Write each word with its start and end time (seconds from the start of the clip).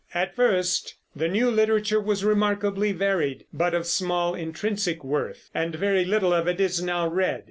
At 0.15 0.35
first 0.35 0.95
the 1.15 1.27
new 1.27 1.51
literature 1.51 1.99
was 1.99 2.25
remarkably 2.25 2.91
varied, 2.91 3.45
but 3.53 3.75
of 3.75 3.85
small 3.85 4.33
intrinsic 4.33 5.03
worth; 5.03 5.51
and 5.53 5.75
very 5.75 6.05
little 6.05 6.33
of 6.33 6.47
it 6.47 6.59
is 6.59 6.81
now 6.81 7.07
read. 7.07 7.39